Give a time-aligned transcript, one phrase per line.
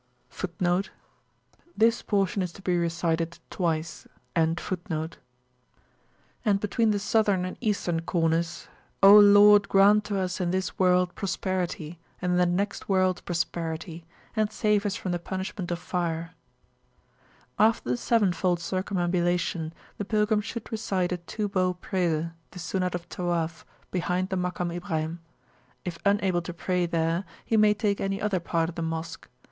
[0.33, 0.89] [FN#27]
[6.43, 8.67] And between the Southern and Eastern corners:
[9.03, 14.03] O Lord, grant to us in this World Prosperity, and in the next World Prosperity,
[14.35, 16.31] and save us from the Punishment of Fire!
[17.59, 23.07] After the sevenfold circumambulation the pilgrim should recite a two bow prayer, the Sunnat of
[23.07, 25.19] Tawaf, behind the Makam Ibrahim.
[25.85, 29.29] If unable to pray there, he may take any other part of the Mosque.